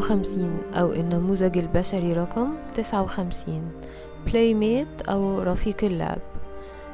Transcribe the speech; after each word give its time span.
59 0.00 0.58
أو 0.74 0.92
النموذج 0.92 1.58
البشري 1.58 2.12
رقم 2.12 2.48
59 2.76 3.72
Playmate 4.26 5.10
أو 5.10 5.42
رفيق 5.42 5.84
اللعب. 5.84 6.18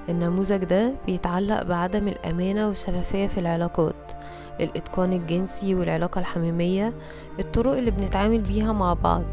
النموذج 0.08 0.64
ده 0.64 0.92
بيتعلق 1.06 1.62
بعدم 1.62 2.08
الأمانة 2.08 2.68
والشفافية 2.68 3.26
في 3.26 3.40
العلاقات 3.40 3.94
الإتقان 4.60 5.12
الجنسي 5.12 5.74
والعلاقة 5.74 6.18
الحميمية 6.18 6.92
الطرق 7.38 7.76
اللي 7.76 7.90
بنتعامل 7.90 8.40
بيها 8.40 8.72
مع 8.72 8.94
بعض. 8.94 9.24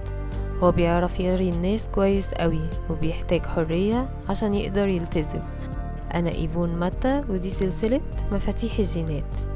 هو 0.64 0.71
بيعرف 0.71 1.19
يغري 1.19 1.50
الناس 1.50 1.87
كويس 1.96 2.33
قوي 2.33 2.69
وبيحتاج 2.89 3.42
حرية 3.42 4.10
عشان 4.29 4.54
يقدر 4.54 4.87
يلتزم. 4.87 5.42
أنا 6.14 6.29
إيفون 6.29 6.69
ماتا 6.69 7.21
ودي 7.29 7.50
سلسلة 7.50 8.01
مفاتيح 8.32 8.79
الجينات. 8.79 9.52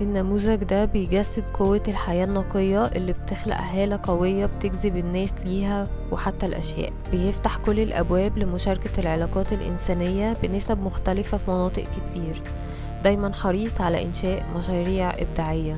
النموذج 0.00 0.64
ده 0.64 0.84
بيجسد 0.84 1.44
قوة 1.54 1.82
الحياة 1.88 2.24
النقية 2.24 2.84
اللي 2.84 3.12
بتخلق 3.12 3.56
هالة 3.56 4.00
قوية 4.02 4.46
بتجذب 4.46 4.96
الناس 4.96 5.34
ليها 5.44 5.88
وحتى 6.12 6.46
الأشياء. 6.46 6.92
بيفتح 7.10 7.56
كل 7.56 7.80
الأبواب 7.80 8.38
لمشاركة 8.38 9.00
العلاقات 9.00 9.52
الإنسانية 9.52 10.32
بنسب 10.42 10.78
مختلفة 10.78 11.38
في 11.38 11.50
مناطق 11.50 11.82
كتير. 11.82 12.42
دايما 13.04 13.32
حريص 13.32 13.80
على 13.80 14.02
إنشاء 14.04 14.46
مشاريع 14.56 15.10
إبداعية. 15.18 15.74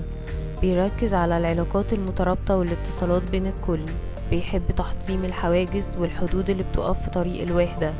بيركز 0.60 1.14
على 1.14 1.38
العلاقات 1.38 1.92
المترابطة 1.92 2.56
والاتصالات 2.56 3.30
بين 3.30 3.46
الكل. 3.46 3.84
بيحب 4.30 4.62
تحطيم 4.76 5.24
الحواجز 5.24 5.86
والحدود 5.98 6.50
اللي 6.50 6.62
بتقف 6.62 7.02
في 7.02 7.10
طريق 7.10 7.42
الوحدة 7.42 7.92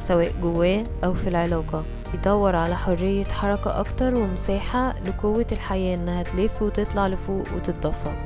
سواء 0.00 0.32
جواه 0.42 0.82
أو 1.04 1.14
في 1.14 1.28
العلاقة. 1.28 1.84
يدور 2.14 2.56
على 2.56 2.76
حرية 2.76 3.24
حركة 3.24 3.80
أكتر 3.80 4.14
ومساحة 4.14 4.94
لقوة 5.06 5.46
الحياة 5.52 5.96
إنها 5.96 6.22
تلف 6.22 6.62
وتطلع 6.62 7.06
لفوق 7.06 7.44
وتتدفق. 7.56 8.16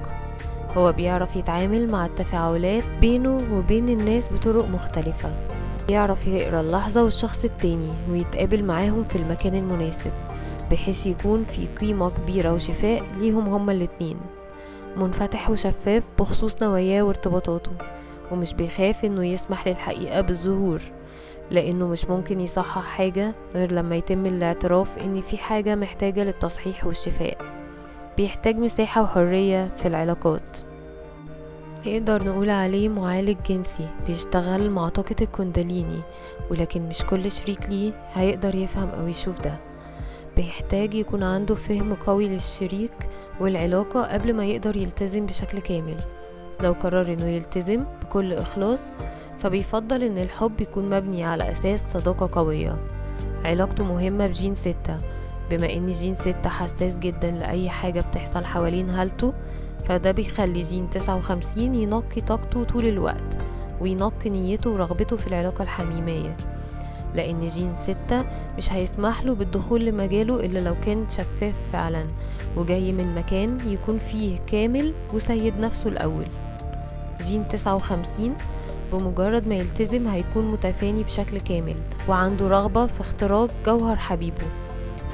هو 0.77 0.93
بيعرف 0.93 1.37
يتعامل 1.37 1.91
مع 1.91 2.07
التفاعلات 2.07 2.85
بينه 3.01 3.39
وبين 3.53 3.89
الناس 3.89 4.33
بطرق 4.33 4.69
مختلفة. 4.69 5.33
بيعرف 5.89 6.27
يقرأ 6.27 6.61
اللحظة 6.61 7.05
والشخص 7.05 7.45
التاني 7.45 7.93
ويتقابل 8.11 8.65
معاهم 8.65 9.05
في 9.05 9.17
المكان 9.17 9.55
المناسب 9.55 10.13
بحيث 10.71 11.07
يكون 11.07 11.45
في 11.45 11.67
قيمة 11.67 12.11
كبيرة 12.11 12.53
وشفاء 12.53 13.03
ليهم 13.19 13.49
هما 13.49 13.73
الاتنين. 13.73 14.21
منفتح 14.97 15.51
وشفاف 15.51 16.03
بخصوص 16.19 16.63
نواياه 16.63 17.03
وارتباطاته 17.03 17.73
ومش 18.33 18.55
بيخاف 18.55 19.05
إنه 19.05 19.27
يسمح 19.27 19.69
للحقيقة 19.69 20.21
بالظهور. 20.21 20.81
لأنه 21.51 21.89
مش 21.89 22.05
ممكن 22.05 22.41
يصحح 22.41 22.85
حاجة 22.85 23.35
غير 23.55 23.73
لما 23.73 23.97
يتم 23.97 24.27
الاعتراف 24.27 24.99
إن 24.99 25.21
في 25.21 25.39
حاجة 25.39 25.75
محتاجة 25.75 26.25
للتصحيح 26.25 26.87
والشفاء. 26.87 27.39
بيحتاج 28.17 28.57
مساحة 28.57 29.03
وحرية 29.03 29.71
في 29.77 29.89
العلاقات. 29.89 30.59
نقدر 31.87 32.25
نقول 32.25 32.51
عليه 32.51 32.89
معالج 32.89 33.37
جنسي 33.49 33.89
بيشتغل 34.07 34.71
مع 34.71 34.89
طاقة 34.89 35.17
الكونداليني 35.23 36.01
ولكن 36.51 36.89
مش 36.89 37.03
كل 37.03 37.31
شريك 37.31 37.69
ليه 37.71 37.93
هيقدر 38.15 38.55
يفهم 38.55 38.89
أو 38.89 39.07
يشوف 39.07 39.41
ده. 39.41 39.55
بيحتاج 40.37 40.95
يكون 40.95 41.23
عنده 41.23 41.55
فهم 41.55 41.95
قوي 41.95 42.29
للشريك 42.29 43.09
والعلاقة 43.41 44.03
قبل 44.03 44.35
ما 44.35 44.45
يقدر 44.45 44.77
يلتزم 44.77 45.27
بشكل 45.27 45.59
كامل. 45.59 45.97
لو 46.61 46.73
قرر 46.73 47.13
إنه 47.13 47.27
يلتزم 47.27 47.85
بكل 48.03 48.33
إخلاص 48.33 48.81
فبيفضل 49.41 50.03
إن 50.03 50.19
الحب 50.19 50.61
يكون 50.61 50.91
مبني 50.91 51.25
على 51.25 51.51
أساس 51.51 51.83
صداقة 51.89 52.29
قوية. 52.33 52.77
علاقته 53.45 53.85
مهمة 53.85 54.27
بجين 54.27 54.55
ستة. 54.55 54.99
بما 55.51 55.73
إن 55.73 55.87
جين 55.91 56.15
ستة 56.15 56.51
حساس 56.51 56.97
جدا 56.97 57.31
لأي 57.31 57.71
حاجة 57.71 58.01
بتحصل 58.01 58.45
حوالين 58.45 58.91
هالته 58.91 59.33
فده 59.85 60.11
بيخلي 60.11 60.63
جين 60.63 60.91
تسعة 60.91 61.17
وخمسين 61.17 61.75
ينقي 61.75 62.21
طاقته 62.21 62.65
طول 62.65 62.87
الوقت 62.87 63.39
وينقي 63.81 64.31
نيته 64.31 64.71
ورغبته 64.71 65.17
في 65.17 65.27
العلاقة 65.27 65.63
الحميمية. 65.63 66.37
لأن 67.15 67.47
جين 67.47 67.75
ستة 67.83 68.25
مش 68.59 68.73
هيسمح 68.73 69.23
له 69.23 69.35
بالدخول 69.35 69.85
لمجاله 69.85 70.45
إلا 70.45 70.59
لو 70.59 70.75
كان 70.85 71.09
شفاف 71.09 71.55
فعلا 71.73 72.07
وجاي 72.57 72.93
من 72.93 73.15
مكان 73.15 73.59
يكون 73.67 73.99
فيه 73.99 74.39
كامل 74.47 74.95
وسيد 75.15 75.61
نفسه 75.61 75.89
الأول. 75.89 76.27
جين 77.23 77.49
تسعة 77.49 77.75
وخمسين 77.75 78.35
بمجرد 78.93 79.49
ما 79.49 79.55
يلتزم 79.55 80.09
هيكون 80.09 80.51
متفاني 80.51 81.03
بشكل 81.03 81.41
كامل 81.41 81.77
وعنده 82.09 82.49
رغبة 82.49 82.87
في 82.87 83.01
اختراق 83.01 83.51
جوهر 83.67 83.97
حبيبه. 83.97 84.47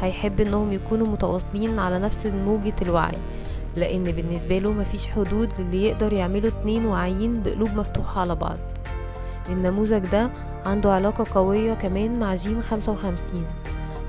هيحب 0.00 0.40
إنهم 0.40 0.72
يكونوا 0.72 1.06
متواصلين 1.06 1.78
على 1.78 1.98
نفس 1.98 2.26
موجة 2.26 2.74
الوعي 2.82 3.16
لأن 3.76 4.02
بالنسبة 4.02 4.58
له 4.58 4.72
مفيش 4.72 5.06
حدود 5.06 5.52
للي 5.58 5.84
يقدر 5.84 6.12
يعملوا 6.12 6.48
اتنين 6.48 6.86
واعيين 6.86 7.42
بقلوب 7.42 7.68
مفتوحة 7.74 8.20
على 8.20 8.34
بعض. 8.34 8.56
النموذج 9.48 10.06
ده 10.06 10.30
عنده 10.66 10.92
علاقة 10.92 11.24
قوية 11.34 11.74
كمان 11.74 12.18
مع 12.18 12.34
جين 12.34 12.62
خمسة 12.62 12.92
وخمسين. 12.92 13.46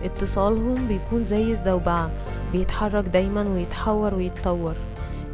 اتصالهم 0.03 0.87
بيكون 0.87 1.23
زي 1.25 1.51
الزوبعة 1.51 2.11
بيتحرك 2.51 3.03
دايما 3.03 3.49
ويتحور 3.49 4.15
ويتطور. 4.15 4.75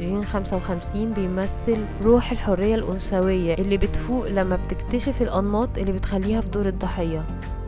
جين 0.03 0.23
خمسة 0.23 0.57
وخمسين 0.57 1.13
بيمثل 1.13 1.85
روح 2.01 2.31
الحرية 2.31 2.75
الأنثوية 2.75 3.53
اللي 3.53 3.77
بتفوق 3.77 4.27
لما 4.27 4.55
بتكتشف 4.55 5.21
الأنماط 5.21 5.77
اللي 5.77 5.91
بتخليها 5.91 6.41
في 6.41 6.47
دور 6.49 6.65
الضحية. 6.65 7.25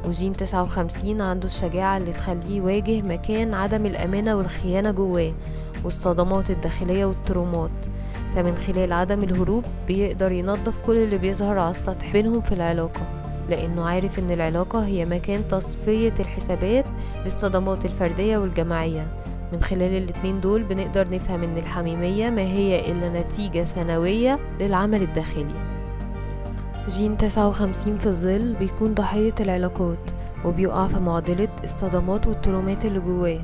وجين 0.07 0.31
تسعة 0.31 0.62
وخمسين 0.62 1.22
عنده 1.22 1.47
الشجاعة 1.47 1.97
اللي 1.97 2.12
تخليه 2.12 2.57
يواجه 2.57 3.01
مكان 3.01 3.53
عدم 3.53 3.85
الأمانة 3.85 4.35
والخيانة 4.35 4.91
جواه 4.91 5.34
والصدمات 5.84 6.50
الداخلية 6.50 7.06
والترومات. 7.06 7.72
فمن 8.35 8.56
خلال 8.56 8.94
عدم 8.94 9.24
الهروب 9.24 9.63
بيقدر 9.88 10.31
ينظف 10.31 10.78
كل 10.85 10.97
اللي 10.97 11.18
بيظهر 11.18 11.59
على 11.59 11.69
السطح 11.69 12.12
بينهم 12.13 12.41
في 12.41 12.51
العلاقة 12.51 13.01
لأنه 13.50 13.85
عارف 13.85 14.19
إن 14.19 14.31
العلاقة 14.31 14.85
هي 14.85 15.06
مكان 15.06 15.47
تصفية 15.47 16.13
الحسابات 16.19 16.85
للصدمات 17.25 17.85
الفردية 17.85 18.38
والجماعية. 18.38 19.25
من 19.55 19.61
خلال 19.61 20.03
الاتنين 20.03 20.41
دول 20.41 20.63
بنقدر 20.63 21.09
نفهم 21.09 21.43
إن 21.43 21.57
الحميمية 21.57 22.29
ما 22.29 22.41
هي 22.41 22.91
إلا 22.91 23.21
نتيجة 23.21 23.63
سنوية 23.63 24.39
للعمل 24.59 25.01
الداخلي. 25.01 25.55
جين 26.89 27.17
تسعة 27.17 27.47
وخمسين 27.47 27.97
في 27.97 28.05
الظل 28.05 28.53
بيكون 28.53 28.94
ضحية 28.94 29.33
العلاقات 29.39 30.11
وبيقع 30.45 30.88
في 30.88 30.99
معضلة 30.99 31.49
الصدمات 31.63 32.27
والترومات 32.27 32.85
اللي 32.85 32.99
جواه. 32.99 33.39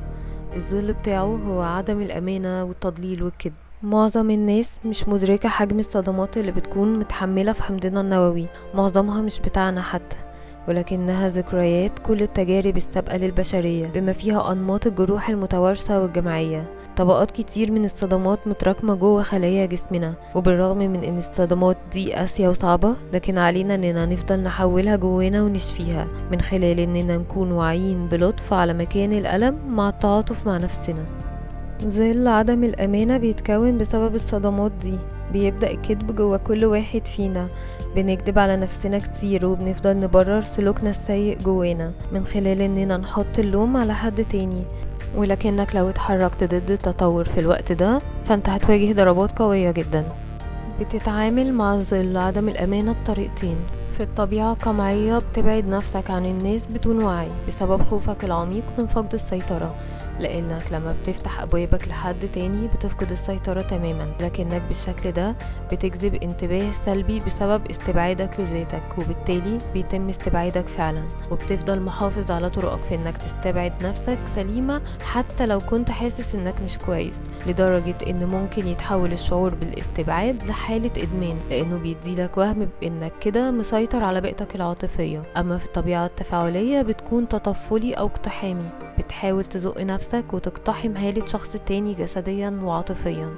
الظل 0.56 0.92
بتاعه 0.92 1.40
هو 1.46 1.62
عدم 1.62 2.00
الأمانة 2.00 2.64
والتضليل 2.64 3.22
والكذب. 3.22 3.52
معظم 3.82 4.30
الناس 4.30 4.78
مش 4.84 5.08
مدركة 5.08 5.48
حجم 5.48 5.78
الصدمات 5.78 6.36
اللي 6.36 6.52
بتكون 6.52 6.98
متحملة 6.98 7.52
في 7.52 7.62
حمضنا 7.62 8.00
النووي. 8.00 8.46
معظمها 8.74 9.22
مش 9.22 9.40
بتاعنا 9.40 9.82
حتى. 9.82 10.16
ولكنها 10.68 11.28
ذكريات 11.28 11.98
كل 11.98 12.22
التجارب 12.22 12.76
السابقة 12.76 13.16
للبشرية 13.16 13.86
بما 13.86 14.12
فيها 14.12 14.52
أنماط 14.52 14.86
الجروح 14.86 15.28
المتوارثة 15.28 16.02
والجماعية 16.02 16.82
طبقات 16.96 17.30
كتير 17.30 17.72
من 17.72 17.84
الصدمات 17.84 18.38
متراكمة 18.46 18.94
جوه 18.94 19.22
خلايا 19.22 19.66
جسمنا 19.66 20.14
وبالرغم 20.34 20.78
من 20.78 21.04
إن 21.04 21.18
الصدمات 21.18 21.76
دي 21.92 22.12
قاسية 22.14 22.48
وصعبة 22.48 22.94
لكن 23.12 23.38
علينا 23.38 23.74
إننا 23.74 24.06
نفضل 24.06 24.42
نحولها 24.42 24.96
جوانا 24.96 25.42
ونشفيها 25.42 26.06
من 26.32 26.40
خلال 26.40 26.80
إننا 26.80 27.18
نكون 27.18 27.52
واعيين 27.52 28.08
بلطف 28.08 28.52
على 28.52 28.74
مكان 28.74 29.12
الألم 29.12 29.58
مع 29.68 29.88
التعاطف 29.88 30.46
مع 30.46 30.56
نفسنا. 30.56 31.04
ظل 31.82 32.28
عدم 32.28 32.64
الأمانة 32.64 33.16
بيتكون 33.18 33.78
بسبب 33.78 34.14
الصدمات 34.14 34.72
دي. 34.82 34.98
بيبدأ 35.32 35.70
الكذب 35.70 36.16
جوا 36.16 36.36
كل 36.36 36.64
واحد 36.64 37.06
فينا. 37.06 37.48
بنكذب 37.96 38.38
على 38.38 38.56
نفسنا 38.56 38.98
كتير 38.98 39.46
وبنفضل 39.46 40.00
نبرر 40.00 40.40
سلوكنا 40.40 40.90
السيء 40.90 41.38
جوانا 41.38 41.92
من 42.12 42.24
خلال 42.24 42.60
إننا 42.60 42.96
نحط 42.96 43.38
اللوم 43.38 43.76
على 43.76 43.94
حد 43.94 44.24
تاني. 44.24 44.62
ولكنك 45.16 45.76
لو 45.76 45.88
اتحركت 45.88 46.44
ضد 46.44 46.70
التطور 46.70 47.24
في 47.24 47.40
الوقت 47.40 47.72
ده 47.72 47.98
فأنت 48.24 48.48
هتواجه 48.48 48.92
ضربات 48.92 49.38
قوية 49.38 49.70
جدا. 49.70 50.04
بتتعامل 50.80 51.52
مع 51.52 51.76
ظل 51.78 52.16
عدم 52.16 52.48
الأمانة 52.48 52.92
بطريقتين. 52.92 53.56
في 53.92 54.02
الطبيعة 54.02 54.52
القمعية 54.52 55.18
بتبعد 55.18 55.66
نفسك 55.66 56.10
عن 56.10 56.26
الناس 56.26 56.62
بدون 56.66 57.02
وعي 57.02 57.28
بسبب 57.48 57.82
خوفك 57.82 58.24
العميق 58.24 58.64
من 58.78 58.86
فقد 58.86 59.14
السيطرة. 59.14 59.74
لأنك 60.20 60.62
لما 60.72 60.94
بتفتح 61.02 61.40
أبوابك 61.42 61.88
لحد 61.88 62.28
تاني 62.34 62.68
بتفقد 62.68 63.10
السيطرة 63.12 63.60
تماما 63.60 64.12
لكنك 64.20 64.62
بالشكل 64.62 65.12
ده 65.12 65.36
بتجذب 65.72 66.14
انتباه 66.14 66.72
سلبي 66.72 67.18
بسبب 67.18 67.66
استبعادك 67.70 68.40
لذاتك 68.40 68.82
وبالتالي 68.98 69.58
بيتم 69.74 70.08
استبعادك 70.08 70.68
فعلا. 70.68 71.02
وبتفضل 71.30 71.80
محافظ 71.80 72.30
على 72.30 72.50
طرقك 72.50 72.82
في 72.82 72.94
إنك 72.94 73.16
تستبعد 73.16 73.86
نفسك 73.86 74.18
سليمة 74.36 74.82
حتى 75.04 75.46
لو 75.46 75.58
كنت 75.58 75.90
حاسس 75.90 76.34
إنك 76.34 76.54
مش 76.64 76.78
كويس 76.78 77.20
لدرجة 77.46 77.94
إن 78.10 78.26
ممكن 78.28 78.68
يتحول 78.68 79.12
الشعور 79.12 79.54
بالاستبعاد 79.54 80.42
لحالة 80.42 80.90
إدمان 81.02 81.36
لأنه 81.50 81.76
بيديلك 81.78 82.36
وهم 82.38 82.68
بإنك 82.80 83.12
كده 83.20 83.50
مسيطر 83.50 84.04
على 84.04 84.20
بيئتك 84.20 84.54
العاطفية. 84.54 85.22
أما 85.36 85.58
في 85.58 85.66
الطبيعة 85.66 86.06
التفاعلية 86.06 86.82
بتكون 86.82 87.28
تطفلي 87.28 87.94
أو 87.94 88.06
اقتحامي. 88.06 88.68
بتحاول 88.98 89.44
تزق 89.44 89.80
نفسك 89.80 90.24
وتقتحم 90.32 90.96
هالة 90.96 91.26
شخص 91.26 91.48
تاني 91.66 91.94
جسديا 91.94 92.60
وعاطفيا 92.62 93.34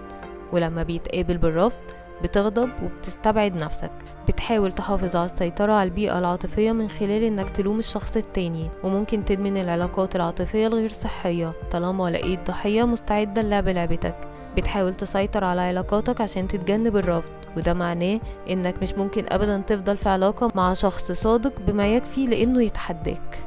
ولما 0.53 0.83
بيتقابل 0.83 1.39
بالرفض 1.39 1.81
بتغضب 2.23 2.71
وبتستبعد 2.83 3.57
نفسك. 3.57 3.91
بتحاول 4.29 4.73
تحافظ 4.73 5.17
على 5.17 5.27
السيطرة 5.27 5.73
على 5.73 5.89
البيئة 5.89 6.19
العاطفية 6.19 6.73
من 6.73 6.89
خلال 6.89 7.23
إنك 7.23 7.51
تلوم 7.51 7.79
الشخص 7.79 8.17
التاني 8.17 8.71
وممكن 8.85 9.25
تدمن 9.25 9.57
العلاقات 9.57 10.17
العاطفية 10.17 10.67
الغير 10.67 10.89
صحية 10.89 11.53
طالما 11.71 12.11
لقيت 12.11 12.47
ضحية 12.51 12.85
مستعدة 12.85 13.43
للعب 13.43 13.69
لعبتك. 13.69 14.17
بتحاول 14.57 14.95
تسيطر 14.95 15.45
على 15.45 15.61
علاقاتك 15.61 16.21
عشان 16.21 16.49
تتجنب 16.49 16.97
الرفض 16.97 17.31
وده 17.57 17.75
معناه 17.75 18.21
إنك 18.51 18.83
مش 18.83 18.93
ممكن 18.95 19.25
ابدا 19.29 19.59
تفضل 19.67 19.97
في 19.97 20.09
علاقة 20.09 20.49
مع 20.55 20.75
شخص 20.75 21.13
صادق 21.13 21.61
بما 21.61 21.95
يكفي 21.95 22.27
لإنه 22.27 22.63
يتحداك. 22.63 23.45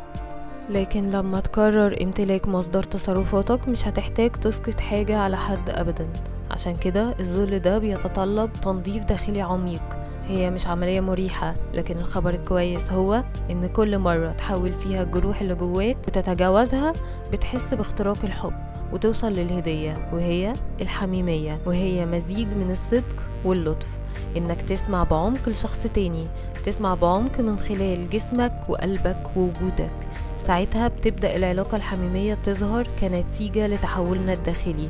لكن 0.70 1.10
لما 1.10 1.40
تقرر 1.40 1.96
امتلاك 2.02 2.48
مصدر 2.48 2.84
تصرفاتك 2.84 3.68
مش 3.68 3.88
هتحتاج 3.88 4.32
تسقط 4.32 4.80
حاجة 4.80 5.18
على 5.18 5.38
حد 5.38 5.70
ابدا. 5.70 6.08
عشان 6.52 6.76
كده 6.76 7.16
الذل 7.20 7.60
ده 7.60 7.78
بيتطلب 7.78 8.54
تنظيف 8.54 9.04
داخلي 9.04 9.42
عميق. 9.42 9.84
هي 10.28 10.50
مش 10.50 10.68
عملية 10.68 11.02
مريحة 11.02 11.54
لكن 11.74 11.98
الخبر 11.98 12.30
الكويس 12.30 12.92
هو 12.92 13.24
إن 13.52 13.68
كل 13.68 14.00
مرة 14.00 14.32
تحول 14.32 14.74
فيها 14.74 15.04
الجروح 15.04 15.42
اللي 15.42 15.56
جواك 15.56 15.98
وتتجاوزها 16.08 16.94
بتحس 17.32 17.74
باختراق 17.74 18.18
الحب 18.26 18.54
وتوصل 18.94 19.34
للهدية 19.34 20.10
وهي 20.14 20.54
الحميمية 20.82 21.60
وهي 21.66 22.06
مزيج 22.06 22.48
من 22.48 22.72
الصدق 22.72 23.16
واللطف. 23.46 23.88
إنك 24.38 24.62
تسمع 24.62 25.04
بعمق 25.04 25.50
لشخص 25.50 25.80
تاني 25.80 26.24
تسمع 26.66 26.94
بعمق 26.94 27.40
من 27.40 27.60
خلال 27.60 28.10
جسمك 28.10 28.54
وقلبك 28.70 29.24
ووجودك. 29.36 29.92
ساعتها 30.48 30.88
بتبدأ 30.88 31.36
العلاقة 31.36 31.76
الحميمية 31.76 32.34
تظهر 32.34 32.88
كنتيجة 33.02 33.68
لتحولنا 33.68 34.34
الداخلي. 34.34 34.90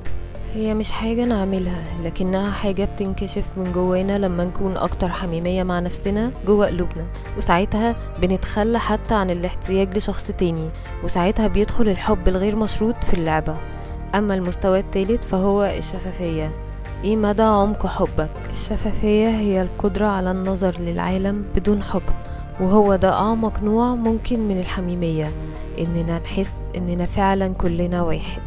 هي 0.55 0.73
مش 0.73 0.91
حاجة 0.91 1.25
نعملها 1.25 1.83
لكنها 2.03 2.51
حاجة 2.51 2.85
بتنكشف 2.85 3.45
من 3.57 3.71
جوانا 3.71 4.17
لما 4.17 4.45
نكون 4.45 4.77
أكتر 4.77 5.09
حميمية 5.09 5.63
مع 5.63 5.79
نفسنا 5.79 6.31
جوا 6.47 6.65
قلوبنا. 6.65 7.05
وساعتها 7.37 7.95
بنتخلى 8.21 8.79
حتى 8.79 9.15
عن 9.15 9.29
الاحتياج 9.29 9.97
لشخص 9.97 10.31
تاني 10.31 10.69
وساعتها 11.03 11.47
بيدخل 11.47 11.89
الحب 11.89 12.27
الغير 12.27 12.55
مشروط 12.55 13.03
في 13.03 13.13
اللعبة. 13.13 13.57
أما 14.15 14.33
المستوى 14.35 14.79
التالت 14.79 15.25
فهو 15.25 15.63
الشفافية. 15.63 16.51
إيه 17.03 17.15
مدى 17.15 17.43
عمق 17.43 17.87
حبك؟ 17.87 18.31
الشفافية 18.51 19.27
هي 19.27 19.61
القدرة 19.61 20.07
على 20.07 20.31
النظر 20.31 20.75
للعالم 20.79 21.45
بدون 21.55 21.83
حكم. 21.83 22.13
وهو 22.61 22.95
ده 22.95 23.13
أعمق 23.13 23.63
نوع 23.63 23.95
ممكن 23.95 24.47
من 24.47 24.59
الحميمية. 24.59 25.27
إننا 25.79 26.19
نحس 26.19 26.51
إننا 26.77 27.05
فعلا 27.05 27.53
كلنا 27.53 28.01
واحد. 28.01 28.41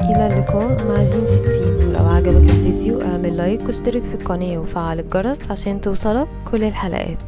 إلى 0.00 0.26
اللقاء 0.26 0.84
مع 0.88 0.94
جين 0.94 1.26
ستين. 1.26 1.88
ولو 1.88 2.08
عجبك 2.08 2.50
الفيديو 2.50 3.00
اعمل 3.02 3.36
لايك 3.36 3.66
واشترك 3.66 4.02
في 4.02 4.14
القناة 4.14 4.58
وفعل 4.58 5.00
الجرس 5.00 5.50
عشان 5.50 5.80
توصلك 5.80 6.28
كل 6.50 6.64
الحلقات. 6.64 7.22